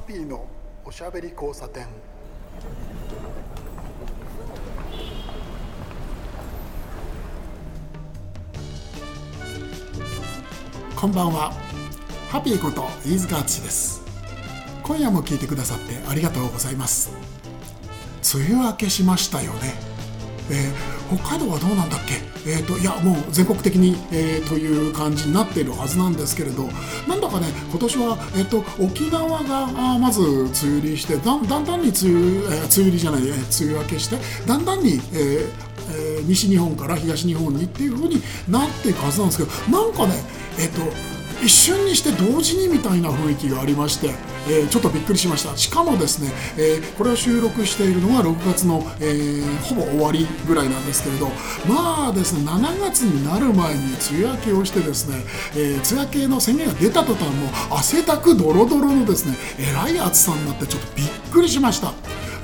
[0.00, 0.46] ハピーの
[0.82, 1.86] おしゃべり交差点。
[10.96, 11.52] こんばんは。
[12.30, 14.00] ハピーこと飯塚敦です。
[14.82, 17.12] 今夜も聞いてくださってありがとうございます。
[18.34, 19.74] 梅雨明けしましたよね。
[20.50, 22.14] えー、北海道はどうなんだっけ、
[22.46, 26.68] えーと、いやもう全国的に、えー、という感じになっているはずなんですけれど
[27.08, 34.16] なんだかね今年は、えーと、沖縄があまず梅雨入りしてだんだんだんに梅雨,、えー、梅雨入りじゃない、えー、梅雨明けして
[34.46, 35.48] だんだんに、えー
[35.92, 40.14] えー、西日本から東日本にっていう風になっていくはずなんですけどなんかね
[40.58, 44.10] えっ、ー、と一瞬にして同時にみたいな雰囲気がありまして、
[44.48, 45.56] えー、ちょっとびっくりしました。
[45.56, 51.28] しかもですね、えー、これを収録しているのが6月の、えー、ほぼ終わりぐらいなんですけれど
[51.68, 53.80] まあですね7月になる前に
[54.10, 55.24] 梅雨明けをしてですね、
[55.56, 61.92] え梅雨明けの宣言が出た途端も汗だくドロドロのですねえらい暑さになってちょっとびっくりしました。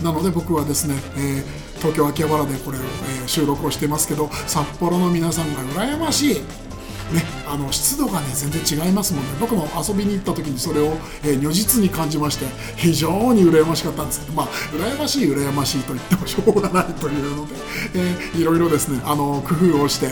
[0.03, 1.43] なので僕はですね、え
[1.79, 6.66] 東京秋葉原でこれを、え収録をしてますけど札幌の皆さんが羨ましい。
[7.13, 9.31] ね、あの湿度がね全然違いますもんね。
[9.41, 17.55] 僕も遊びに行った時にそれを、えー、如実に感じまして非常に羨ましかったんですけどまあ羨ましい羨ましいと言ってもしょうがないというので、
[17.95, 20.09] えー、いろいろですねあの工夫をして、え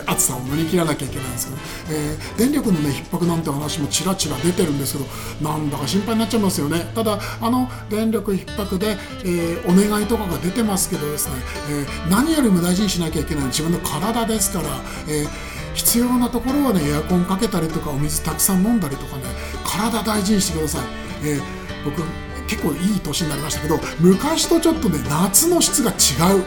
[0.00, 1.46] ー、暑さを乗り切らなきゃいけないんです
[1.86, 6.90] けど、えー、電力のね逼迫なんて話もちらちら出てるんですけどなんだか心配になっちゃいますよね。
[6.94, 11.36] ただあの電力逼迫で、えー、お願いとかが出てますけどですね、
[11.70, 14.68] えー、何よりも大事にしなきゃいけない自分の体ですから、
[15.08, 19.24] えー必要なところはねエアコンかけたりとかお水たくさん飲んだりとかね
[19.64, 20.86] 体大事にしてください、
[21.24, 21.42] えー、
[21.84, 22.02] 僕
[22.46, 26.42] 結構いい年になりましたけど昔とちょっとね夏の質が違う。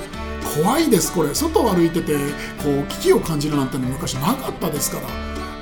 [0.62, 1.34] 怖いですこれ。
[1.34, 2.14] 外を歩いてて
[2.64, 5.08] こう危機を感じるなんての昔なかったですから。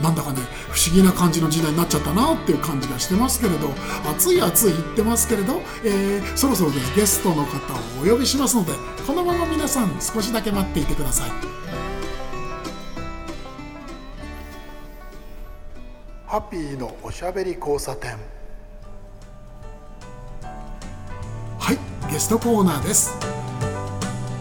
[0.01, 3.69] なんだかね不思議な感じの時代になっちゃったなっていう感じがしてますけれど
[4.05, 8.73] 暑い暑い言ってますけれど、えー、そろそろですゲストの方をお呼びしますので
[9.07, 11.62] このまま皆さん少しだけ待っていてください。
[16.33, 18.13] ハッピーのおしゃべり交差点。
[21.59, 21.77] はい
[22.11, 23.15] ゲストコーナーです、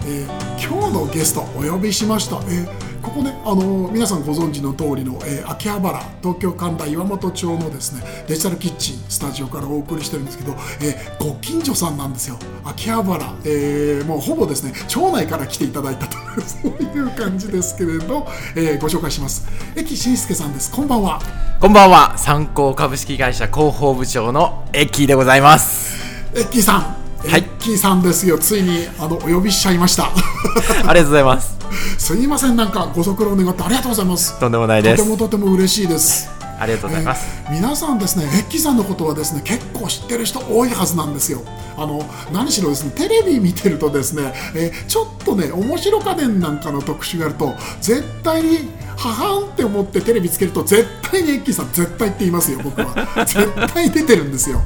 [0.07, 0.27] えー、
[0.57, 12.39] 今日のゲストお呼びしました、えーここね、あの皆さんご存知の通りの、えー、秋葉原東京神田岩本町のですねデジタルキッチンスタジオからお送りしてるんですけど、えー、ご近所さんなんですよ。
[12.65, 19.47] 秋葉原、えー、もうほぼですね町内から来ていただいたとそういう感じですけれど、えー、ご紹介します。
[19.77, 20.71] 駅慎介さんです。
[20.71, 21.21] こんばんは。
[21.61, 22.17] こんばんは。
[22.19, 25.97] 参考株式会社広報部長のエッキーでございます。
[26.35, 28.39] エッキーさんはい、キーさんですよ。
[28.39, 30.11] ついにあのお呼びしちゃいました。
[30.87, 31.57] ありがとうございます。
[31.99, 34.39] すいませんなんかご足労願ってありがとうございます。
[34.39, 34.97] とんでもないです。
[34.97, 41.43] とてもとても嬉しいですありがとうございます、えー、皆さんですねエッキーさんのことはですね結構知ってる人多いはずなんですよ。
[41.77, 42.03] あの
[42.33, 52.95] 何しろですねテレビ見てるとですね、えー、ちょっとね面白家電なんかの特集があると絶対にははんって思ってテレビつけると絶対にエッキーさん絶対って言いますよ僕は。
[53.27, 54.63] 絶対出てるんですよ。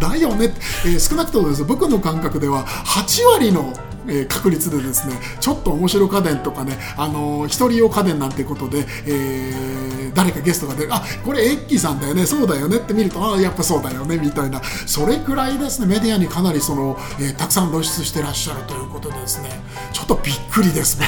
[0.00, 0.54] だよね、
[0.84, 3.72] えー、少なくともです僕の感覚では8割の
[4.08, 14.62] えー、確率でですねちょっと面白家電とかね、あのー、一人用家電なんていうことで、えー、誰かゲストが出るあこれエッキーさんだよねそうだよねって見るとあやっぱそうだよねみたいな。
[14.86, 19.48] それくらいですねメディアにかなりその、えー、たくさん露出してらっしゃるということでですね
[19.92, 20.98] ちょっとびっくりです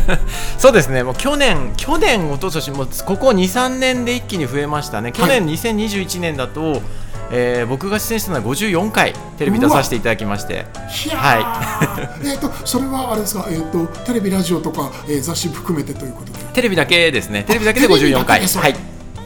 [0.58, 1.02] そうですね。
[1.02, 5.12] もう去年去年一昨年もここ23年で一気に増えましたね。
[5.12, 6.82] 去年2021年だと、
[7.30, 10.66] えー、僕が出演したのは54回テレビ出させていただきまして。
[11.14, 12.28] はい。
[12.28, 16.38] えっとそれはあれですか、えーと、テレビラジオとか、えー、雑誌含めてということで。
[16.52, 17.44] テレビだけですね。
[17.44, 18.40] テレビだけで54回。
[18.40, 18.74] はい。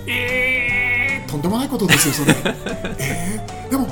[0.06, 2.36] えー、とんでもないことですよそれ。
[2.98, 3.88] えー、でも、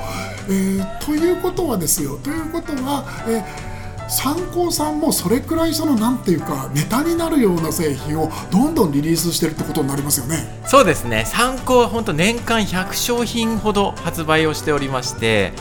[0.49, 2.17] えー、ということはですよ。
[2.23, 3.68] ということは、えー
[4.09, 10.61] 参考さんもそれくらいそのなんていうかネタになるような製品をどんどんリリースしてるってことになりますよね。
[10.65, 11.25] そうですね。
[11.25, 15.53] 参考は本当年間100商品ほど発売をしておりまして。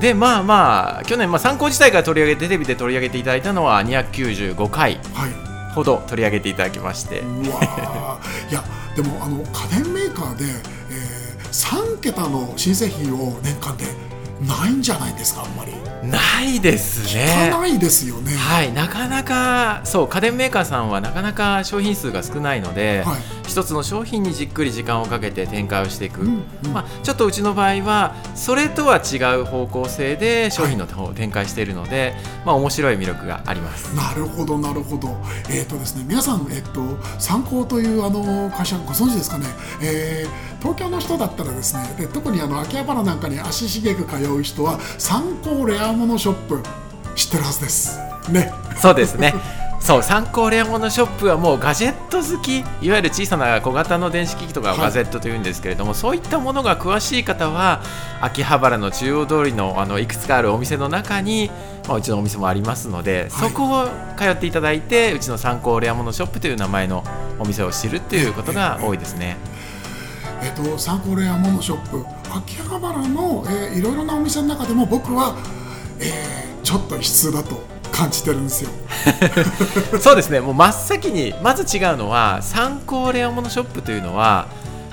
[0.00, 5.00] でまあまあ去年、まあ、参考自体から取り上げテレビで取り上げていただいたのは295回
[5.74, 8.20] ほど取り上げていただきまして、はい、うわ
[8.50, 8.62] いや
[8.94, 13.84] でもあの家電メーカーで、えー、3桁の新製品を年間で
[14.40, 15.72] ないんじゃないですかあんまり。
[16.06, 17.50] ないですね。
[17.50, 18.32] ないですよね。
[18.32, 18.72] はい。
[18.72, 23.16] なかなかそう家電メーカーさんはなかなか商品数が少ないので、はい、
[23.48, 33.94] 一つの商品にじっくり時間をかけて展開をしていく、うんうん、まあ、ちょっとうちの場合はそれとは違う方向性で商品の方を展開しているので、はい、まあ面白い魅力があります。
[33.96, 35.16] なるほどなるほど。
[35.48, 39.46] えっ、ー、とですね皆さんえっ、ー、と参考というあの会社ご存知ですかね、
[39.82, 46.62] えー東京の人だったらですねで特にあの秋葉原なんかに足しげく通う人は参考レアものショップ
[47.14, 47.98] 知ってるはずです。
[48.30, 48.52] ね。
[48.76, 49.34] そうですね。
[49.86, 57.82] そう参考レアモノショップはもうガジェット好きいわゆる小さな小型の電子機器とかをガジェットというんですけれども、はい、そういったものが詳しい方は
[58.20, 61.52] 秋葉原の中央通りのあのいくつかあるお店の中に、
[61.86, 63.88] まあ、うちのお店もありますので、はい、そこを
[64.18, 67.04] 通っていただいてうちの参考レアモノショップという名前の
[67.38, 69.36] お店を知るっていうことが多いですね。
[70.42, 75.36] えっと、参考レアモノショップ秋葉原の、えー、いろいろなお店の中でも僕は、
[75.98, 77.60] えー、ちょっと異質だと
[77.92, 78.70] 感じてるんですよ。
[80.00, 80.40] そうですね。
[80.40, 84.48] もう真っ先にまず違うのは参考レアモノショップというのは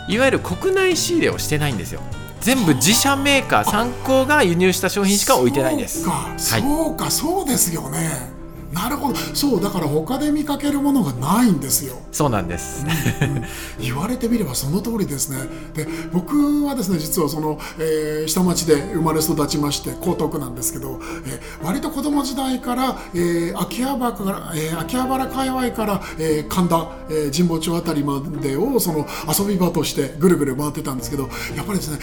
[0.08, 2.02] いわゆる国内仕入れをしてないんですよ。
[2.40, 6.04] 全部自社メーカー参考が輸入した商品しか置いてないんです。
[6.04, 7.12] そうか、はい、そうか。
[7.12, 8.33] そうですよね
[8.74, 9.16] なるほど。
[9.34, 11.96] そうだから他で見かけるものがないんですよ。
[12.12, 12.86] そうなんです、
[13.22, 13.44] うん、
[13.80, 15.38] 言われてみればその通りですね。
[15.74, 32.00] で僕はですね実はその、えー、下町で生まれ育ちまして江東区なんですけど、えー、割と子供時代から、えー、秋葉原から、えー、秋葉原界隈から、えー、神田、えー、神保町あたりまでをその遊び場としてぐるぐる回ってたんですけどやっぱりですね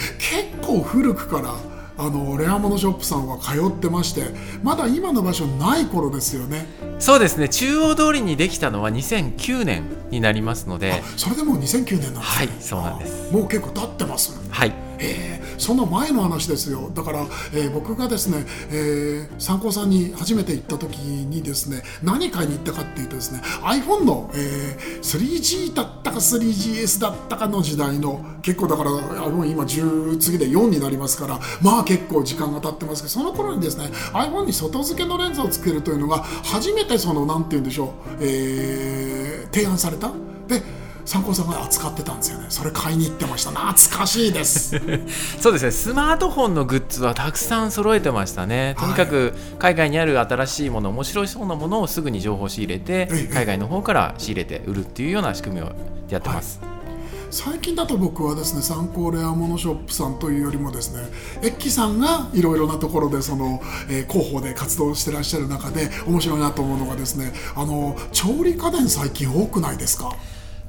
[0.55, 4.23] 結構古くからあのレアモノショップさんは通ってまして
[4.63, 6.65] まだ今の場所ない頃ですよね。
[6.97, 7.47] そうですね。
[7.47, 11.03] 中央通りにできたのは2009年になりますので。
[11.15, 12.19] それでもう2009年なんですね。
[12.19, 13.31] はいそうなんです。
[13.31, 14.39] もう結構経ってます。
[14.49, 16.91] はいえー、その前の話ですよ。
[16.93, 28.91] だから、えー、僕がですね、えー、参考さんに初めて行った時にですね何買いに行ったかっていうとですね iPhone の、えー、3G だったか 3GS だったかの時代の結構だから
[29.29, 37.89] もう今10次で4になりますからまあ結構時間が経ってますけどその頃にですね iPhone に外付けのレンズをつけるというのが初めてその何て言うんでしょう、
[38.21, 40.11] えー、提案された。
[40.47, 42.45] で参考さんが扱ってたんですよね。
[42.49, 43.51] それ買いに行ってました。
[43.51, 44.79] 懐かしいです。
[45.39, 45.71] そうですね。
[45.71, 48.75] スマートフォンのグッズはたくさん揃えてましたね。
[48.79, 55.71] とにかく海外にある新しいもの面白そうなものをすぐに情報仕入れて海外の方から仕入れて売るっていうような仕組みを
[56.09, 56.71] やってます、はい。
[57.31, 61.01] 最近だと僕はですね参考レアモノショップさんというよりもですね
[61.41, 70.13] エッキさんがいろいろなところでその、えー、広報で活動してらっしゃる中で面白いなと思うのがですねあの調理家電最近多くないですか？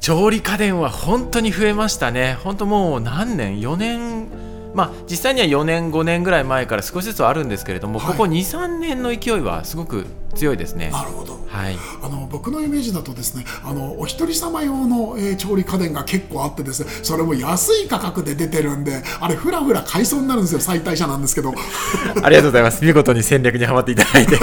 [0.02, 4.26] 調理家電は本当に増えましたね、本当もう何年、4年、
[4.75, 10.90] まあ、実際には4年、5年ぐらい前から少しずつあるんですけれども、はい、ここ2、3年の勢いはすごく強いですね。
[10.90, 21.52] なるほど、はい、あの僕のイメージだとですねあのお一人様用の、えー、調理家電が結構あってですねそれも安い価格で出てるんであれふらふら買いそうになるんですよ最大者なんですけど。
[22.22, 22.84] ありがとうございます。
[22.84, 24.38] 見事に戦略にはまっていただいて。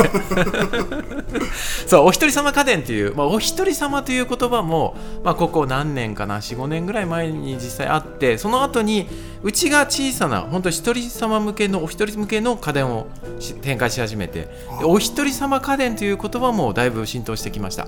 [1.88, 9.07] そうお一人様家電っていう、まあ、お一人様という言葉も、まあ、ここ何年かな45年ぐらい前に実際あってその後に
[9.41, 13.07] うちが小さな本当一人様向けのお一人向けの家電を
[13.61, 14.50] 展開し始めて
[14.83, 17.87] お一人様家電という言葉もだいぶ浸透してきました。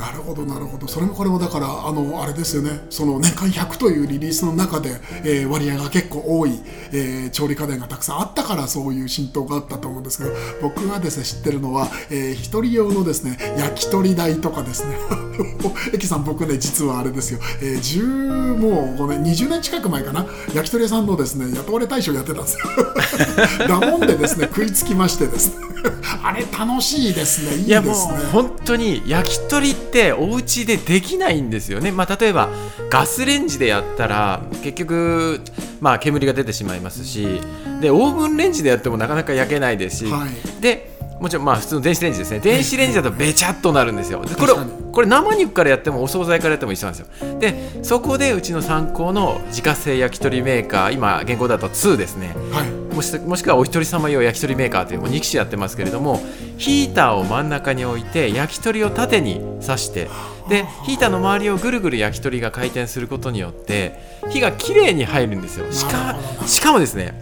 [0.00, 0.88] なるほどなるほど。
[0.88, 2.80] それもこれもだからあのあれですよね。
[2.88, 6.58] その年間100というリリースの中で、えー、割合が結構多い、
[6.90, 10.30] えー、調理家電がたくさんあったからそういう浸透があったと思うんですけど
[10.62, 14.96] 僕がですね知ってるのは、えー、一人用のですね焼き鳥台とかですね。
[15.92, 20.24] エキさん僕ね実はあれですよ、えー、10もう5年20年近く前かな。
[20.54, 23.68] 焼き鳥屋さんのですね雇われ大賞やってたんですよ。
[23.68, 25.70] だもんでですね食いつきましてですね。
[26.22, 27.56] あれ楽しいですね。
[27.56, 28.14] いいですね。
[28.32, 32.48] 本当に焼き鳥ってお家でできないんですよね、まあ、例えば
[32.90, 35.40] ガスレンジでやったら結局、
[35.80, 37.40] まあ、煙が出てしまいますし
[37.80, 42.40] でオーブンレンジでやってもなかなか焼けないですし、はい、でもちろんまあ普通の電子レンジですね。
[42.40, 44.22] 電子レンジだとべちゃっとなるんですよ。
[44.38, 44.52] これ
[44.90, 47.38] これ生肉からやってもお惣菜からやっても一緒なんですよ。
[47.38, 52.68] でそこでうちの参考の自家製焼き鳥メーカー今現行だと2ですね、はい、
[53.00, 56.20] もしもしくはお一人様用焼き鳥メーカーというもう2機種やってますけれども
[56.58, 60.10] ヒーターを真ん中に置いて焼き鳥を縦に刺して
[60.50, 65.72] でヒーターの周りをぐるぐる焼き鳥が回転することによって火がきれいに入るんですよ。
[65.72, 66.14] しか
[66.46, 67.14] しかもですね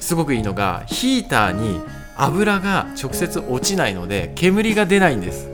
[0.00, 1.80] すごくいいのがヒーターに
[2.16, 5.53] 油が直接落ちないので煙が出ないんです。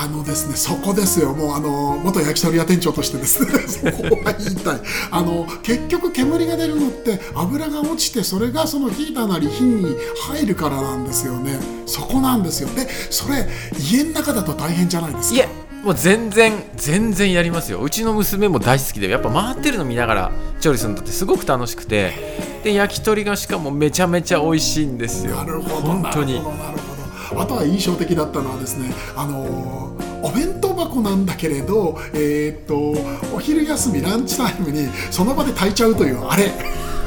[0.00, 1.32] あのですねそこですよ。
[1.34, 4.80] もうあの元焼き鳥屋店長としてですね そこは言いたい。
[5.10, 9.96] あの結局煙が出るのって油が落ちてそれがそのヒーターなり火に
[10.28, 11.58] 入るからなんですよね。
[11.86, 12.68] そこなんですよ。
[12.76, 13.48] でそれ
[13.90, 15.36] 家の中だと大変じゃないですか？
[15.36, 15.48] いえ
[15.84, 17.80] もう全然全然やりますよ。
[17.80, 22.46] うちの娘も大好きでやっぱ回ってるの見ながら調理するのってすごく楽しくて。
[22.64, 25.36] で焼き鳥がしかもめちゃめちゃ美味しいんですよ。
[25.36, 26.34] なるほど本当に。
[26.34, 26.87] なるほど
[27.36, 36.50] あとは印象的だったのはですねあのお弁当箱なんだけれど、えー、っとお昼休みランチタイムにその場で炊いちゃうというあれ。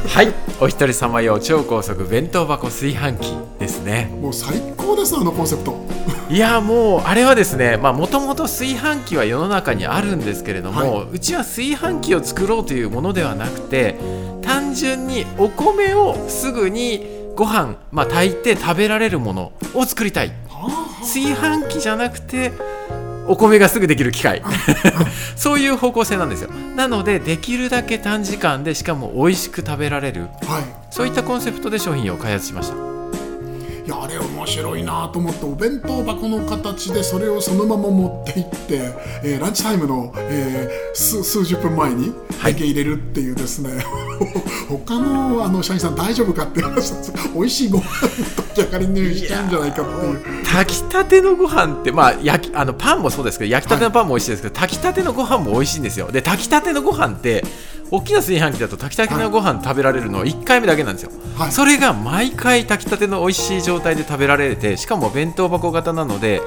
[0.08, 0.34] はい。
[0.60, 4.12] お一人様用超高速弁当箱炊飯器ですね。
[4.20, 5.75] もう最高ですあのコンセプト。
[6.30, 14.00] いやもうあれはですねもともと炊飯器は世の中にあるんですけれども、はい、うちは炊飯器を作ろうというものではなくて
[14.42, 20.32] 単純にお米をすぐにご飯、まあ、炊いて食べられるものを作りたい。
[21.02, 22.52] 炊飯器じゃなくて
[23.28, 24.44] お米がすぐできる機械。
[25.36, 26.52] そういう方向性なんですよ。
[26.76, 30.32] なのでできるだけ短時間でしかも美味しく食べられる、はい、
[30.90, 32.91] そういったコンセプトで商品を開発しました
[33.86, 43.84] いやあれ面白いなと思ってお弁当箱の形でそれをそのまま持っていって、えー、ランチタイムの、えー、数数十分前にだけ入れるっていうですね、はい、
[44.70, 46.94] 他のあの社員さん大丈夫かって話
[47.34, 50.46] 美味しいご飯炊き上がりにしちゃうんじゃないかっていう。
[50.46, 56.12] 炊きたてのご飯ってまあ焼きあのパンもそうですけど焼きたてのパンも美味しいですけど、はい、炊きたてのご飯も美味しいんですよ。
[56.12, 57.44] で炊きたてのご飯って
[57.92, 66.42] 大きな炊飯器だと炊きたてのご飯食べられるの1回目だけなんですよ、はい、それが毎回炊きたての美味しい状態で食べられてしかも弁当箱型なので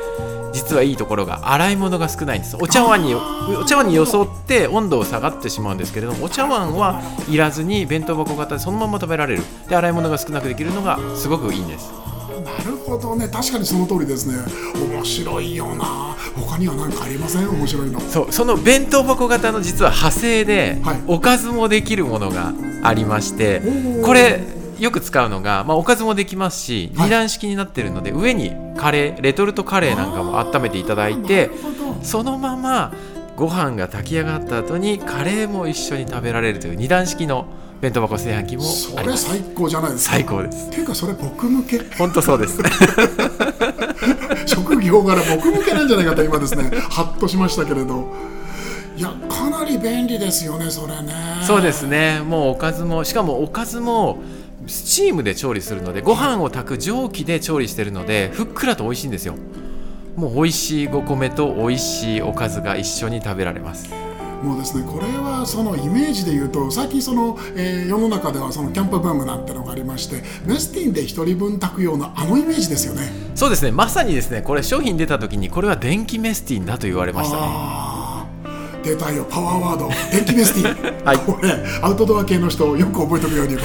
[0.54, 2.56] 実はいいところが洗い物が少ないんです。
[2.60, 9.42] お茶碗にお茶碗によそって温度を下がってしまうんですけれどもお茶碗はいらずに弁当箱型でそのまま食べられる。
[9.68, 11.92] で洗い物が少なくできるのがすごくいいんです
[12.40, 13.28] なるほどね。
[13.28, 14.36] 確かにその通りですね。
[14.92, 16.16] 面白いよな。
[16.36, 17.48] 他には何かありません？
[17.48, 18.00] 面白いの。
[18.00, 23.62] そうその弁当箱型の実は派生で、はい、おかずもできるものがありまして
[24.04, 24.40] これ
[24.78, 31.50] よく使うのが、まあ、おかずもできますし、二段式になってるので上にカレーレトルトカレーなんかも温めていただいて
[32.02, 32.92] そのまま
[33.36, 37.46] ご飯が炊き上がった後にカレーも一緒に食べられるという二段式の
[37.84, 40.12] 弁当箱炊飯器もそれ最高じゃないですか。
[40.12, 40.68] 最高です。
[40.68, 41.80] っていうかそれ僕向け。
[41.98, 42.58] 本当そうです。
[44.48, 48.10] 職業柄僕向けなんじゃないかと今ですねハッとしましたけれど。
[48.96, 51.12] いやかなり便利ですよねそれね。
[51.46, 52.22] そうですね。
[52.26, 54.22] もうおかずもしかもおかずも
[54.66, 59.34] スチームで調理するのでご飯を炊く蒸気で調理してるのでふっくらと美味しいんですよ。
[60.16, 63.90] もう美味しいお米と美味しいおかずが一緒に食べられます
[64.44, 73.10] もうですねこれはそのイメージで言うと最近その、えー、世の中ではそのキャンプブームなんてのがありましてメスティンで1人分炊くようなあのイメージですよね。
[73.34, 73.72] そうですね。
[73.72, 77.74] まさにですねこれ商品出た時にこれは電気メスティンだと言われましたね。
[78.84, 79.24] 出たよ。
[79.24, 79.88] パワーワード。
[80.12, 83.62] 電気メスティン、 はい、これアウトドア系の人よく覚えておくようにこ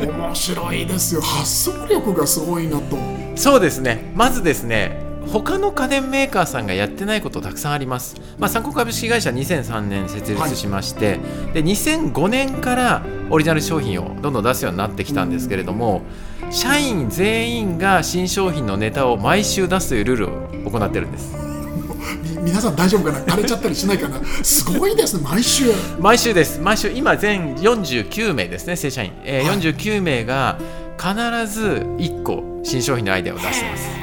[0.00, 0.06] れ。
[0.06, 1.20] 面白いですよ。
[1.20, 2.98] 発想力がすごいなと。
[3.36, 4.10] そうですね。
[4.16, 11.18] まずですね他の家電メーカーさんがやってないことたくさんあります、まあ、参考株式会社2003年設立しまして、はい、
[11.54, 16.02] で2005年からオリジナル商品をどんどん出すようになってきたんですけれども
[16.50, 20.28] 社員全員が新商品のネタを毎週出すというルール
[20.68, 21.36] を行ってるんです。
[22.40, 23.20] 皆さん大丈夫かな?
[23.20, 24.20] 枯れちゃったりしないかな?
[24.42, 25.72] すごいですね毎週。
[25.98, 26.60] 毎週です。
[26.60, 30.58] 毎週今全49名ですね正社員、えーはい、49名が
[30.96, 31.14] 必
[31.46, 33.97] ず1個新商品のアイデアを出してます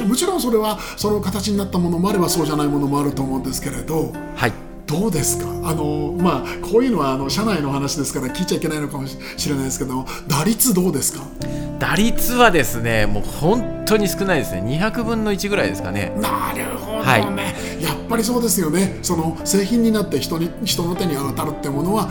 [0.00, 4.52] もちろんそれはその形になったものもあればそうじゃないものもあると思うんですけれど、はい、
[4.86, 5.46] どうですか？
[5.68, 11.24] あの、まあ、こういうのはあの社内の話ですから聞いちゃいけないのかもしれないですけど打率どうですか？
[11.78, 14.62] 打率はですねもう本当に少ないですね。
[14.80, 16.12] 200分の1ぐらいですかね。
[16.16, 18.98] なるほどね、はい、やっぱりそうですよね。
[19.02, 22.08] その製品になって人に人の手に当たるってものは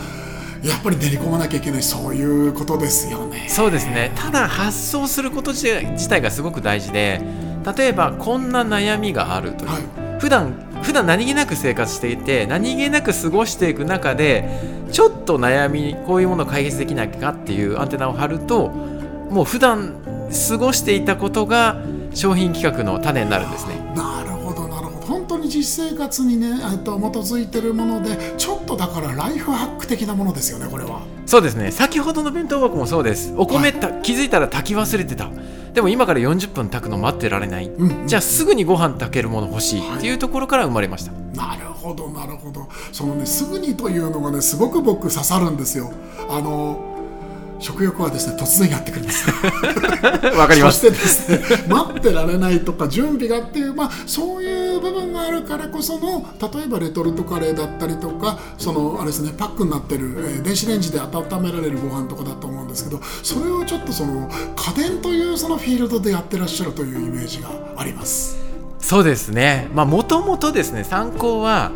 [0.62, 1.82] やっぱり練り込まなきゃいけない。
[1.82, 3.48] そういうことですよね。
[3.48, 4.12] そうですね。
[4.14, 7.20] ただ発想すること自体がすごく大事で
[7.64, 10.52] 例えばこんな悩みがあるという、はい、普段
[10.82, 14.48] 普段何気なく生活していて何気なく過ごしていく中で
[14.90, 19.94] ちょっと悩みこういうものを解決できなきゃっていうアンテナを張るともう普段
[20.48, 21.82] 過ごしていたことが
[22.14, 23.76] 商品企画の種になるんですね。
[23.96, 31.02] なるほどなるほど本当に実生活にねと基づいてるものでちょっとだからライフハック的なものですよねこれは。
[31.32, 31.70] そうですね。
[31.70, 33.32] 先ほどの弁当箱もそうです。
[33.38, 35.30] お米た、はい、気づいたら炊き忘れてた。
[35.72, 39.96] でも今から40分炊くの待ってられない、うん、じゃあすぐにご飯炊けるもの欲しい。
[39.96, 42.68] っていうところから生まれました、はい、なるほどなるほど。
[42.92, 45.90] そのねすぐにというのがねすごく僕刺さるんですよ。
[46.28, 46.91] あの
[47.62, 49.30] 食欲はですね突然やってくるんです。
[50.36, 50.80] わかります。
[50.80, 68.36] そしてですね待ってられないとか準備がっていうまあそういう部分があるからこその例えばレトルトカレーだったりとかそのあれですねパックになってる、えー、電子レンジで温められるご飯とかだと思うんですけどそれをちょっとその家電というそのフィールドでやってらっしゃるというイメージがあります。
[68.80, 69.70] そうですね。
[69.74, 71.70] まあもともとですね参考は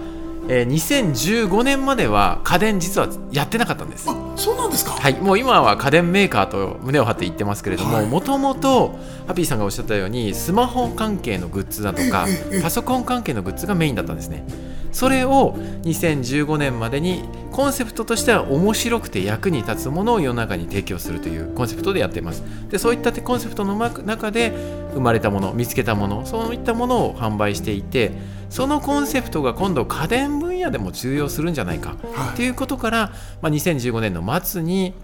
[0.48, 4.08] えー、2015年までは家電実はやってなかったんです。
[4.08, 4.92] あそうなんですか？
[4.92, 5.14] はい。
[5.14, 8.88] もう今は家電メーカーと胸を張って言ってますけれどももともと
[9.26, 12.26] ハッピーさんがおっしゃったようにスマホ関係のグッズだとか
[12.62, 14.44] パソコン関係のグッズがメインだったんですね。
[14.92, 22.42] それを2015年までにコンセプトとしては面白くて役に立つものを世の中に提供するというコンセプトでやっています。
[22.70, 24.54] でそういったコンセプトの中で
[24.96, 28.12] 生まれたもの見つけたものそういったものを販売していて
[28.48, 31.96] そのコンセプトが今度家電分野でも通用するんじゃないか。
[32.36, 32.48] とい。
[32.48, 33.12] うことから、
[33.42, 34.94] まあ、2015年の末に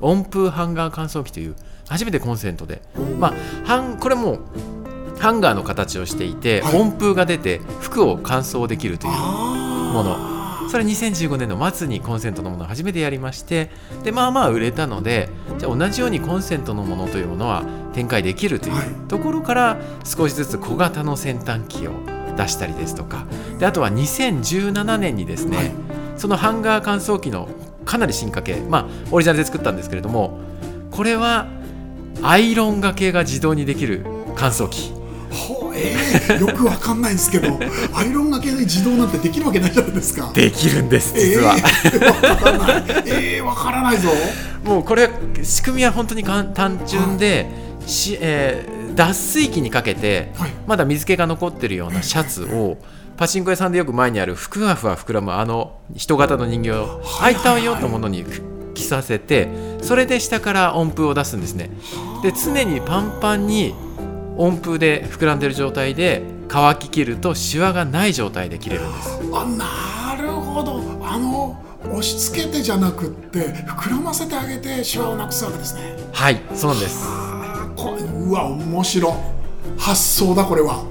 [0.00, 1.56] 温風ハンガー乾燥機という
[1.88, 2.82] 初めてコンセントで、
[3.18, 3.34] ま
[3.66, 4.38] あ、これも
[5.18, 10.31] ハンガーの形をしていて、はい、温風が出て服を乾燥できるというもの
[10.70, 13.70] それ2015年の末にコンセントのものを初めてやりまして
[14.04, 15.28] でまあまあ売れたので
[15.58, 21.92] じゃあ同じようにコンセントのものというものは展開できるというところから少しずつ小型の先端機を
[22.36, 23.26] 出したりですとか
[23.58, 25.72] であとは2017年にですね、はい、
[26.16, 27.48] そのハンガー乾燥機の
[27.84, 30.40] かなり進化系まあオリジナルで作ったんですけれども
[30.90, 31.46] これは
[32.22, 34.92] アイロンがけが自動にできる乾燥機
[35.72, 37.58] ほえー、よくわかんないんですけど
[37.94, 40.30] アイロンがけで自動なんてできるわけないじゃないですか。
[40.34, 41.82] できるんです実は、えー、
[42.22, 42.84] わからない。
[43.06, 44.08] えー、わからないぞ。
[44.64, 45.10] もうこれ
[45.42, 47.48] 仕組みは本当に単純で、
[47.80, 52.76] はい、しえー脱水機にかけて、はい、まだ水気が残ってるようなシャツを、
[53.16, 58.24] パチンコ屋さんでよく前にあるふわふわ膨らむあの人型の人形を履いたようなものに
[58.74, 59.48] 着させて
[59.82, 61.70] それで下から温風を出すんですね。
[62.22, 63.74] で常にパンパンに
[64.36, 69.20] 温風で膨らんでる状態で乾ききるとシワがない状態で切れるんです。
[69.32, 70.80] あなるほど。
[71.02, 75.96] あの押し付けてじゃなくって膨らませてあげてシワをなくすわけですね。
[76.12, 77.06] はいそうなんです
[77.76, 79.14] これうわ面白
[79.78, 80.84] 発想だこれは。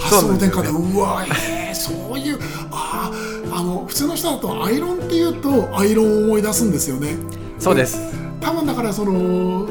[0.00, 2.38] 発想の転換でうわえー、そういう
[2.70, 3.10] あ
[3.52, 7.16] あの普通の人だとアイロンっていうとアイロンを思い出すんですよね。
[7.58, 7.98] そうです。
[8.40, 9.66] 多分だからその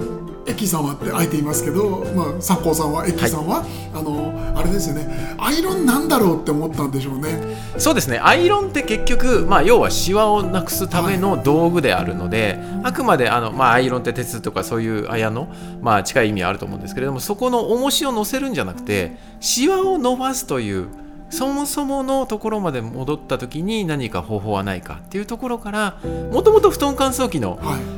[0.47, 5.35] エキさんはってあえて言いますけど、まあ、三光さんはエキさんは、はい、あのあれですよね。
[5.37, 7.37] アイロンなんだろうって思ったんでしょうね。
[7.77, 8.19] そうですね。
[8.19, 20.87] アイロンって結局、まあ、要はシワをなくすための道具であるので、はい、あくまであの、まあ、アイロンって鉄とかそういうあやの、まあ、近い意味あると思うんですけれどもそこの重しを乗せるんじゃなくてシワを伸ばすという
[21.29, 25.99] そもそものところまで戻った時に何か方法はないかっていうところから
[26.31, 27.97] もともと布団乾燥機の、はい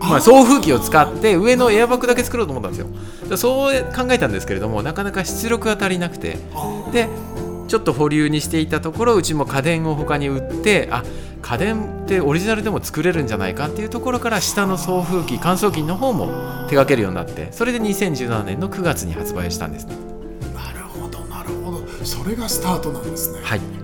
[0.00, 3.36] まあ、送風機を使って上のエアバッグだけ作ろうと思ったんですよ。
[3.36, 6.38] そう考えたんですけれどもなかなか出力が足りなくて。
[6.92, 7.08] で
[7.68, 11.04] ちょっと保留にしていたところうちも家電を他に売ってあ
[11.40, 16.26] 家電ってオリジナルでも作れるんじゃないかっていうところから下の送風機乾燥機の方も
[16.68, 19.94] 手掛けるようになってそれで2017年の9月に発売したんですね。
[20.54, 21.80] なるほどなるほど。
[22.04, 23.40] それがスタートなんですね。
[23.42, 23.81] はい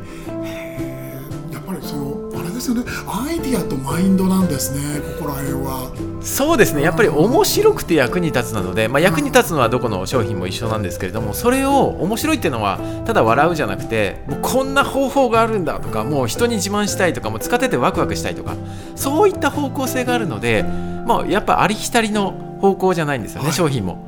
[2.59, 2.85] ですよね。
[3.07, 5.91] アイディアとマインドなんですねここら辺は。
[6.21, 6.83] そうですね。
[6.83, 18.57] やっぱり面白くて役に立つなので、まあ、役に立つのはどこの商品も一緒なんですけれどもそれを面白いっていうのはただ笑うじゃなくてもうこんな方法があるんだとかもう人に自慢したいとかもう使っててワクワクしたいとか
[18.97, 24.07] そういった方向性があるので、まあ、やっぱありきたりの方向じゃないんですよね、はい、商品も。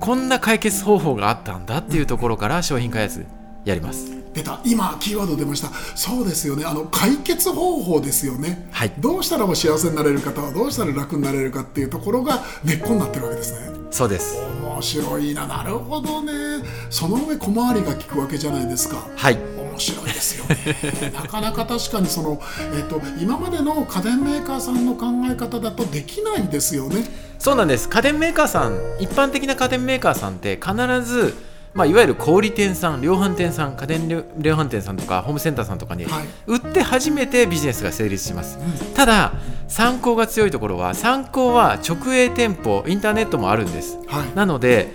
[0.00, 3.26] こんな解決方法があったんだっていうところから商品開発
[3.64, 4.20] やります。
[4.32, 4.60] 出た。
[4.64, 5.68] 今キーワード出ました。
[5.96, 6.64] そうですよね。
[6.64, 13.70] あの解決方法ですよね、はい、どうしたらも幸せになれる方はどうしたら楽になれるかっていうところが根っこになってるわけですね。
[13.90, 14.40] そうです。
[14.62, 15.46] 面白いな。
[15.46, 16.32] なるほどね。
[16.90, 19.06] その上小回りが利くわけじゃないですか。
[19.16, 19.34] はい。
[19.36, 21.12] 面白いですよね。
[21.12, 22.40] なかなか確かにその、
[22.76, 27.04] えっと、今までの家電メーカーさんの考え方だとできないですよね。
[27.38, 27.88] そうなんです。
[27.88, 36.04] 家電メーカーさん一般的な家電メーカーさんって必ずまあ、いわゆる小売店さん量販店さん家電量販店さんとかホームセンターさんとかに
[36.46, 38.58] 売って初めてビジネスが成立します、
[38.94, 39.32] ただ
[39.68, 44.92] 参考が強いところは参考は直営店舗インターネットもあるんです、はい、なので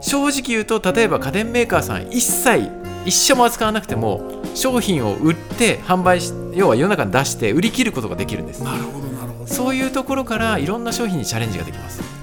[0.00, 2.70] 正直言うと例えば家電メーカーさん一切
[3.04, 8.62] 一社も扱わなくても商品を売って販売し要は世の中に出して売り切ることができるんです。
[8.62, 9.46] なるほどなるほど。
[9.46, 12.17] そういうところからいろんな商品にチャレンジができます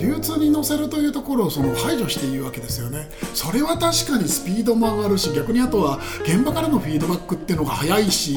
[0.00, 3.08] 流通に乗せるというところをその排除しているわけですよね。
[3.34, 8.36] それは確かにスピードも上がるし逆にあとは現場からのフィードバックっていうのが早いし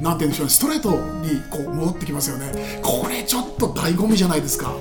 [0.00, 2.80] なんて言うんでしょうストレートにこう戻ってきますよね。
[2.82, 4.74] これちょっと醍醐味じゃないですか。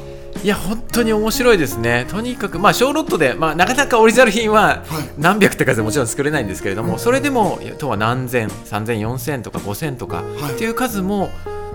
[0.43, 4.83] いや本当に面白いですね、とにかく、まあ、小ロットで、まあ、なかなかオリジナル品は
[5.17, 10.21] 何百って数もちろん作れないんですけれども、はい、それでも、とは何千、3000、4000とか5000とか
[10.53, 11.29] っていう数も、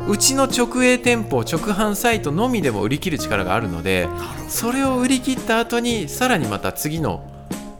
[0.07, 4.09] うちの直営店舗直販サイトのみでも売り切る力があるので
[4.49, 7.23] それを売り切った後にさらにまた次の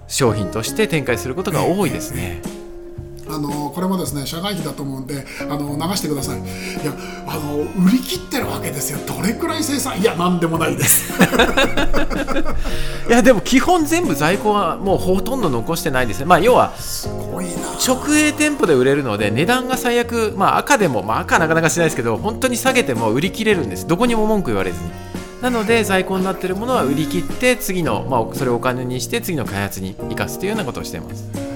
[0.09, 2.58] 商品として展開することが多いですね。
[3.31, 6.41] あのこれもですね社外費だと思うんであの流してください。
[6.41, 6.43] い
[6.85, 6.93] や
[7.27, 8.99] あの売り切ってるわけですよ。
[9.07, 10.01] どれくらい生産？
[10.01, 11.13] いやなんでもないです。
[13.09, 16.25] いやでも基本全部在庫はもうほとんど残してないですね。
[16.25, 17.53] まあ要はすごいな。
[17.87, 23.87] 直営店舗で売れるので値段が最悪まあ赤でもまあ赤なかなかしないですけど本当に下げても売り切れるんです。
[23.87, 25.09] どこにも文句言われずに。
[25.43, 31.48] なので在庫になっているものは売り切って次の、まあ、それをお金にして次の開発に生かすというようなことをしています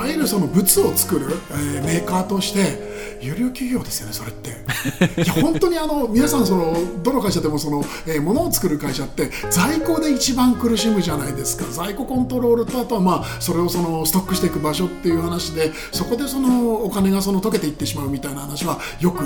[0.00, 2.89] えーといわゆるその物を作る、えーメーカーとして
[3.20, 4.50] 有料企業ですよねそれって。
[5.22, 11.64] いや本当にあの皆さんそのどの会社でもその、えー物を作る会社って在庫で一番苦しむじゃないですか。
[11.70, 19.24] 在庫コントロールとあとはまあそれをそのストックしていく場所っていう話でそこでそのお金がその溶けていってしまうみたいな話はよくこ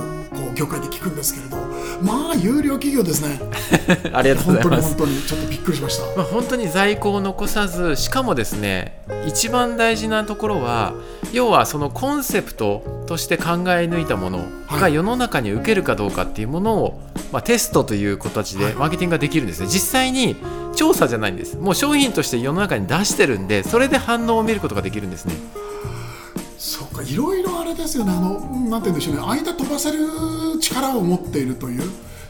[0.52, 1.56] う業界で聞くんですけれど。
[2.02, 3.40] まあ有料企業ですね。
[4.12, 4.88] ありがとうございます。
[4.88, 6.04] 本当に本当にちょっとびっくりしました。
[6.16, 10.94] まあ、本当に在庫を残さずしかもですね一番大事なところは
[11.32, 17.00] 要はそのコンセプトとして考え抜いたものはいが世の中に受けるかどうかっていうものを、
[17.32, 18.74] まあ、テストという形ではい。
[18.74, 19.66] マーケティングができるんですね。
[19.66, 20.36] 実際に
[20.74, 21.56] 調査じゃないんです。
[21.56, 25.34] もう商品として世の中に出してるんでそれで反応を見ることができるんですね。
[26.58, 28.12] そうかいろいろあれですよね。
[28.12, 29.20] あのなんて言うんでしょうね。
[29.20, 29.98] 間飛ばせる
[30.60, 31.82] 力を持っているという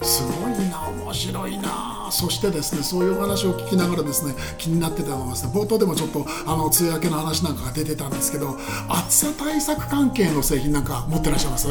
[0.05, 2.09] すごいな面白いな。
[2.11, 8.57] そしてですねそういうお話を聞きながらですね気になってたのはですね冒頭でもちょっとあの梅雨明けの話なんかが出てたんですけど
[8.88, 11.69] 暑さ対策関係の製品なんか持ってらっしゃいます？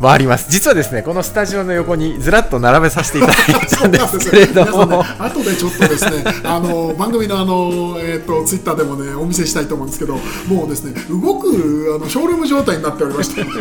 [0.00, 0.50] まああります。
[0.50, 5.04] 実はですねこのスタジオの横にずらっと並べさせていただいたんですけれど皆さんねも。
[5.18, 10.16] 後でちょっとですねあの番組のあの、えー、とツイッターでもねお見せしたいと思うんですけど
[10.48, 13.44] もうですね動くあのショールーム状態になっておりまして。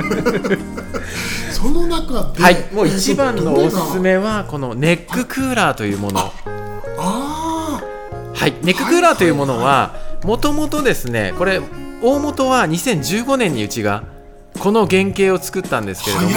[1.51, 6.33] その中で、はいもう一番のおすすめはこのネッククーラーというもの。
[6.97, 7.81] あ
[8.33, 11.61] はい、ネッククーラーというものはもともとですねこれ
[12.01, 14.03] 大元は2015年にうちが
[14.59, 16.29] この原型を作ったんですけれども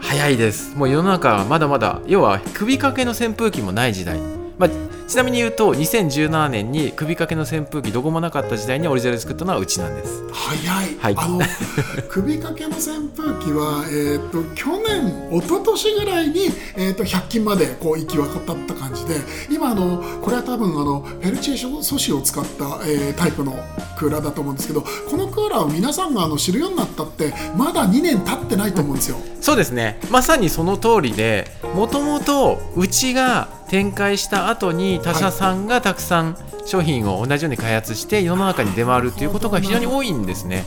[0.00, 0.36] 早い。
[0.36, 0.76] です。
[0.76, 4.20] もう世の中はまだまだ要は首掛けの扇風機もない時代、
[4.58, 4.70] まあ、
[5.08, 10.22] ちなみに言うと2017年に首掛けの扇風機どこもなかった時代にオリジナルで作ったのはうちなんです。
[10.24, 11.14] ー早い、はい。
[11.16, 11.40] あの
[12.10, 19.14] 首掛けの扇風機は、えー、と去年一昨年ぐらいに、えー、と100均までこう行き渡った感じで
[19.48, 23.56] 今あのこれは多分あのフェルチェ素子を使った、えータイプの
[23.96, 29.16] クーラーだと思うんですけどこのクーラーを皆さんがあの知るようになったってまだ2年経ってないと思うんですよ。
[29.40, 30.00] そうですね。
[30.10, 40.64] まさにその通りでもともとうちが展開した後に他社さんがたくさん商品を同じように開発して世の中に出回るということが非常に多いんですね。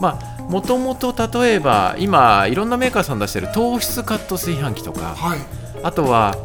[0.00, 5.38] まあもともと例えば今いろんなメーカーさん出してる糖質カット炊飯器とかはい。
[5.82, 6.36] あとは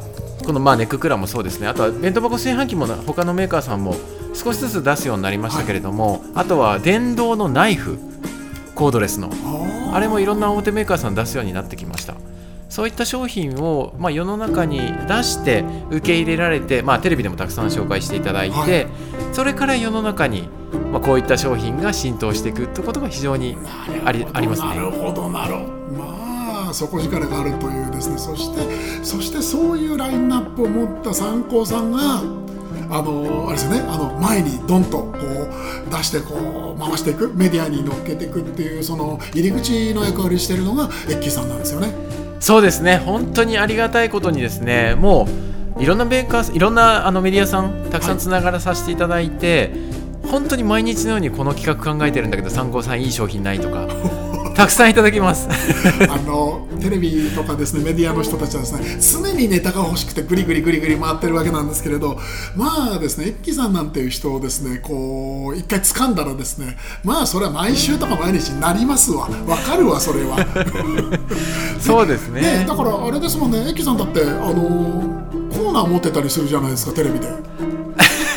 [0.46, 1.68] このまあネッククーラーもそうですね。
[1.68, 3.96] あとは弁当箱炊飯器もな他のメーカーさんも
[4.34, 7.98] 少しずつ出すようになりましたけれども、あとは電動のナイフ
[8.76, 9.30] コードレスの
[9.94, 12.16] あれもいろんな大手メーカーさん出すようになってきました
[12.76, 18.88] そういった商品を、まあ、世の中に出して受け入れられて、まあ、テレビでもたくさん紹介していただいて、はい。
[19.32, 20.50] それから世の中に、
[20.92, 23.56] まあ、こういった商品が浸透していくということが非常に
[24.04, 24.68] ありありますね。
[24.68, 25.68] なるほどなるほど。
[25.94, 28.18] まあ底力があるというですね。
[28.18, 32.24] そしてそしてそういうラインナップを持った参考さんが
[32.90, 33.86] あのあれですよね。
[33.88, 37.32] あの前にドンとこう出してこう回していく。
[37.34, 42.25] メディアに乗っけていくっていうその入り口の役割してるのがエッキーさんなんですよね。
[42.40, 42.98] そうですね。
[42.98, 45.28] 本当にありがたいことにですねも
[45.78, 49.72] ういろんなメーカーいろんなあのメディアさんたくさんつながらさせていただいて、
[50.30, 53.88] 本当に毎日のようにこの企画考えてるんだけど参考さんいい商品ないとか
[54.56, 55.48] たくさんいただきます
[56.10, 58.68] あのテレビとかですねメディアの人たちはで
[59.02, 62.18] すね常にネタが欲しくてグリグリグリグリ回ってるわけなんですけれど
[62.56, 70.38] まあですねエッキーさんなんていう人をですねこう一回掴んだらですねまあそれは毎週とか毎日になりますわわかるわそれは。
[71.80, 77.55] そうですねね、だからあれですもんねエッキーさんだってあのコーナー持ってたりするじゃないですかテレビで。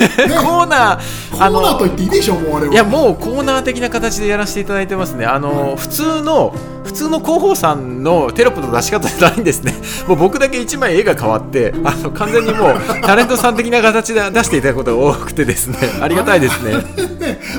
[0.00, 0.08] ね。
[0.42, 2.72] コーナーコーナーと言っていいでしょもうあれは。
[2.72, 5.26] いやもうコーナー的な形でやらせていただいてますね。
[5.26, 9.74] あの、普通の普通の広報さんのテロップの出し方じゃないんですね。
[10.06, 15.76] もう僕だけ一枚絵が変わってあの完全にもうタレントさん的な形で出していただくことが多くてですね。
[16.00, 16.76] ありがたいですね。
[16.76, 16.82] ね、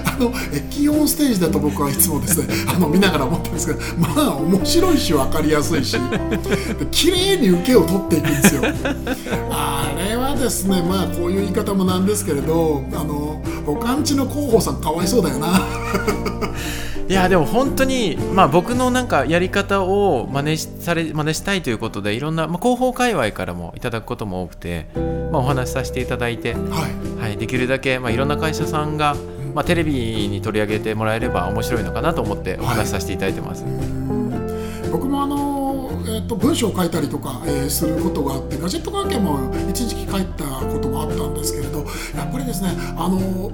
[0.05, 5.93] あのエキオンステージだと僕はいつもですね あの見ながら思ってるんですけどまあ面白いし分かりやすいし。
[5.93, 5.99] で
[6.91, 8.61] 綺麗に受けを取っていくんですよ。
[9.51, 15.61] あれはですねまあこういう言い方もなんですけれどあの他んちの広報さんかわいそうだよな。
[17.09, 24.85] いやでも本当に、まあ、僕のなんかやり方を真似しされ真似したいということでいろんな、まあ、広報界隈からもいただくことも多くて、
[25.31, 27.19] まあ、お話しさせていただいて、はい。
[27.19, 29.15] はい、できるだけ、まあ、いろんな会社さんが、
[29.53, 33.65] まあ、テレビに取り上げてもらえれば面白いのかなと思ってお話しさせていただいてます。
[34.91, 41.79] 僕もあの、えーと、文章を書いたりとか、えー、することがあってガジェット関係も一時期書いたこともあったんですけれど
[42.15, 43.51] やっぱりですねあの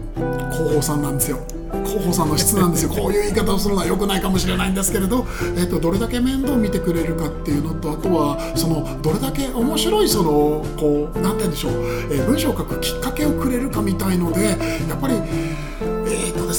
[0.51, 1.39] 広報さんなんですよ。
[1.83, 2.89] 広報さんの質なんですよ。
[2.95, 5.25] こういう言い方をするのは良くないかもしれないんですけれど、
[5.57, 11.71] えーと、どれだけ面倒を見てくれるかっていうのとあとはそのどれだけ面白いそのこうなんて言うんでしょう、
[12.11, 15.15] えー、文章を書くきっかけをくれるかみたいのでやっぱり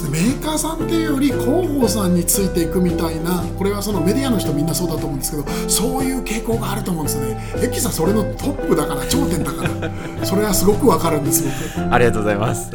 [0.03, 7.41] ですね、メーカーさんっていうより広報さんについていくみたいなこれはそのメディアの人みんなそうだと思うんですけどそういう傾向があると思うんですよね。
[7.63, 10.27] エキさんそれのトップだから頂点だから。
[10.27, 11.95] それはすごくわかるんです僕。
[11.95, 12.71] ありがとうございます。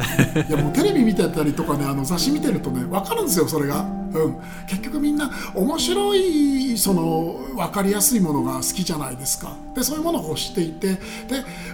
[0.48, 3.80] いやもうテレビ見てたりとかねあの雑誌見てるとねわかるんですよそれが。
[4.12, 9.56] うん、結局みんな面白いその分かりやすいものが好きじゃないですか。
[9.74, 10.98] でそういうものを欲していてで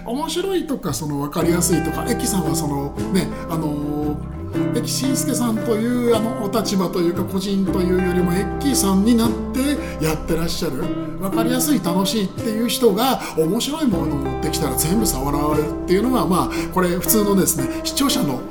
[0.05, 4.17] 面白いとかその分かりやすいとかエキさんはそのねあの
[4.75, 18.41] エキシンスケさんというあのお立場というか個人というよりもエッキーさんになってやってらっしゃる分かりやすい楽しいっていう人が面白いものを持ってきたら全部触られるっていうのがまあこれ普通のですね視聴者の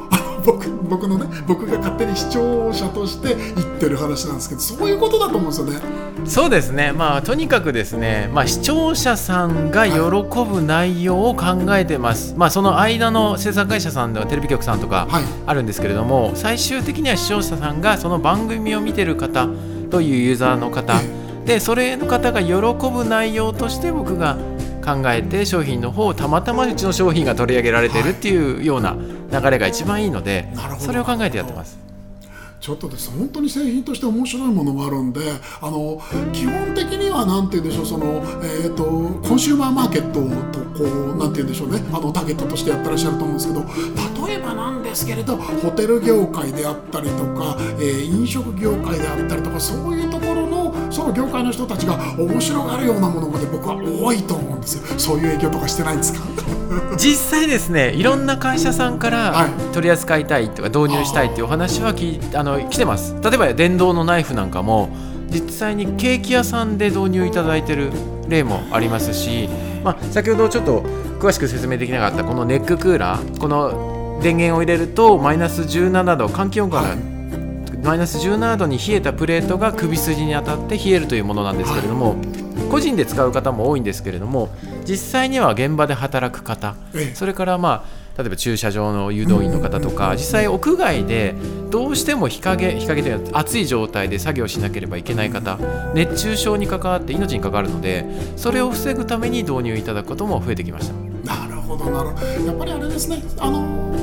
[0.48, 5.78] 僕僕のね僕が勝手に視聴者として言ってる話なんですけどそういうことだと思うんですよね。
[6.24, 6.92] そうですね。
[6.92, 9.98] まあとにかくですね、まあ、視聴者さんが喜
[10.44, 15.06] ぶ内容を考えてます、はい、まあその間の制作会社さんではテレビ局さんとか
[15.46, 19.48] あるんですけれども、はい、最終的には視聴者さんがその番組を見てる方
[19.90, 20.94] というユーザーの方
[21.44, 22.52] でそれの方が喜
[22.90, 24.38] ぶ内容として僕が
[24.84, 28.96] 考えて商品の方をたまたまうちの商品が取り上げられてるっていうような
[29.30, 31.88] 流れが一番いいので、それを考えてやってます。
[32.61, 33.11] ちょっとです。
[33.16, 35.21] 本当に製品として面白いものがあるんで
[35.62, 36.01] あの
[36.33, 38.05] 基本的には何て言うんでしょうその、
[38.42, 38.85] えーと、
[39.29, 40.21] コンシューマーマーケット
[40.53, 41.81] とこう何て言うんでしょうね。
[41.92, 54.99] あのターゲットとしてやってらっしゃると思うんですけど例えばなんですけれどホテル業界であったりとか、えー、飲食業界であったりとかそういうところのその業界の人たちが面白がるようなものまで僕は多いと思うんですよ。
[54.99, 56.27] そういう営業とかしてないんですか？
[56.99, 63.14] 実際ですねいろんな会社さんから取り扱いたいとか導入したいっていうお話はきあの来てます。
[63.22, 64.88] 例えば電動のナイフなんかも
[65.30, 67.90] 実際にケーキ屋さんで導入いただいてる
[68.28, 69.48] 例もありますし、
[69.84, 70.82] まあ、先ほどちょっと
[71.18, 76.96] 詳しく説明できなかったこのネッククーラーこの電源を入れるとマイナス17度換気温から
[77.82, 82.16] マイナス17度に冷えたプレートが首筋に当たって冷えるというものなんですけれども、
[82.70, 84.50] 個人で使う方も多いんですけれども
[84.84, 86.74] 実際には現場で働く方
[87.14, 91.37] それからまあ例えば駐車場の誘導員の方とか実際屋外で
[91.70, 95.57] どうしても日陰日陰というか暑い状態で作業しなければいけない方
[95.94, 98.04] 熱中症に関わって命に関わるので
[98.37, 100.94] それを防ぐために導入いただくことも増えてきました。
[101.33, 102.26] なるほどなるほど。
[102.44, 103.94] やっぱりあれですねあの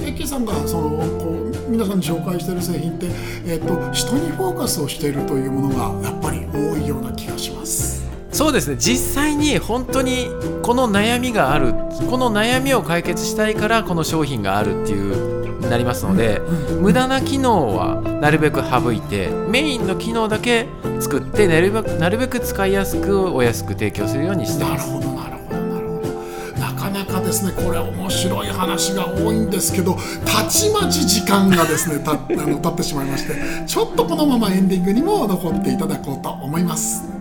[0.00, 3.06] エッキーさんがそのこう皆さんに紹介している製品って、
[3.46, 7.99] えーと人にフォーカスをしているというものがやっぱり多いような気がします。
[8.32, 10.28] そうですね実際に本当に
[10.62, 11.72] この悩みがある
[12.08, 16.40] この悩みを解決したいからこの商品があるっていうなりますので、
[16.80, 20.66] 無駄な機能はなるべく省いてメインの機能だけ
[21.00, 24.88] 作ってなるべくなるべく使いやすくお安く提供するようにしてます。
[24.88, 33.34] なるほどなるほどなるほどなかなかですねこれ面白い話が多いんですけどたちまち時間がですねた あの経ってしまいまして
[33.66, 37.19] ちょっとこのままエンディングにも残っていただこうと思います。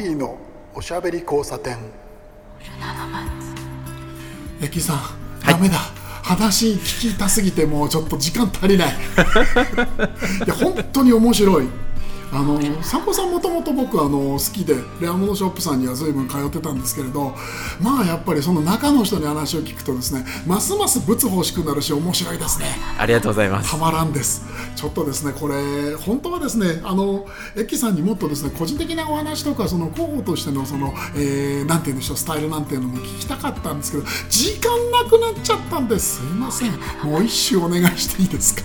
[0.00, 0.38] ピーの
[0.74, 1.76] おしゃべり交差点。
[4.62, 5.76] エキさん、はい、ダメだ。
[6.22, 8.88] 話聞きたすぎてもうちょっと時間足りない。
[10.46, 11.68] いや本当に面白い
[12.32, 17.34] あの散歩さんもともと僕あの好きでレアモノショップさんには随分通ってたんですけれど
[17.80, 22.66] まあやっぱりその中の人に話を聞くとですねますます物欲しくなるし面白いですね。
[22.98, 23.70] ありがとうございます。
[23.70, 24.42] たまらんです。
[24.76, 36.18] ちょっとですねこれ本当はですねあのエッキさんにもっとですね個人的なお話とかその広報としてのその、えー、なんて言うんでしょうスタイルなんていうのも聞きたかったんですけど時間なくなっちゃったんです。
[36.18, 36.72] すいません。
[37.02, 38.62] もう一周お願いしていいですか？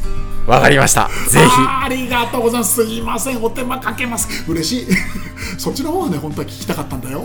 [0.48, 1.10] わかりました。
[1.28, 1.46] ぜひ。
[1.58, 2.86] ありがとうございます。
[2.86, 3.44] すいません。
[3.44, 4.88] お手間かけます嬉しい
[5.58, 7.24] そっちの方はね本当は聞きたかったんだよ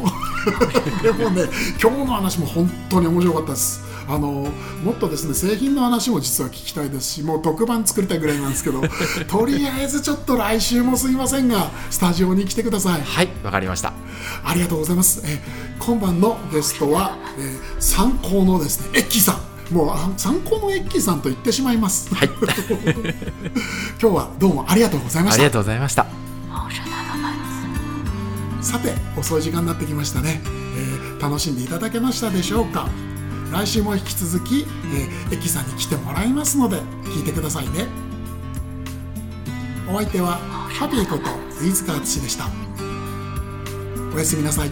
[1.02, 1.44] でもね
[1.80, 4.48] 今日の話も本当に面白かったですあの
[4.84, 8.82] もっとですね製品の話も実は聞きたいですしもう特番作りたいぐらいなんですけど
[9.28, 13.92] とりあえずちょっと来週もすいませんがスタジオに来てくださいはいわかりました
[14.44, 15.42] ありがとうございますえ
[15.78, 22.12] 今晩のゲストは、えー、参考のですねエッキーさんもう参考のエッキーさんと言ってしまいます。
[22.12, 22.28] はい。
[22.28, 25.42] 今日はどうもありがとうございました。
[25.42, 26.19] ありがとうございました。
[28.62, 30.40] さて遅い時間になってきましたね。
[30.44, 32.88] えー楽しんでいただけましたでしょうか？
[33.52, 34.60] 来週も引き続き、
[34.94, 37.86] えー、エキさんに来てもらいますので聞いてくださいね。
[39.86, 41.24] お相手はハピーこと
[41.62, 42.46] 飯塚敦でした。
[44.14, 44.70] おやすみなさい。